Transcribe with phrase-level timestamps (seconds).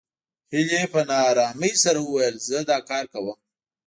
[0.51, 3.27] هيلې په نا آرامۍ سره وويل زه دا کار کوم